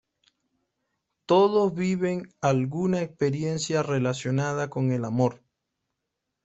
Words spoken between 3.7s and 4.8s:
relacionada